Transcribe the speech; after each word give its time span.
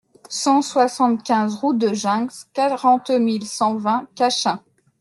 cent 0.31 0.63
soixante-quinze 0.63 1.57
route 1.57 1.77
de 1.77 1.93
Ginx, 1.93 2.49
quarante 2.55 3.11
mille 3.11 3.45
cent 3.45 3.75
vingt 3.75 4.07
Cachen 4.15 4.57